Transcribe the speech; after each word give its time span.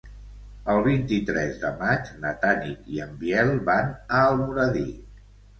El 0.75 0.79
vint-i-tres 0.87 1.59
de 1.65 1.69
maig 1.83 2.09
na 2.25 2.33
Tanit 2.45 2.89
i 2.97 3.05
en 3.05 3.13
Biel 3.21 3.55
van 3.71 3.93
a 4.19 4.23
Almoradí. 4.31 4.89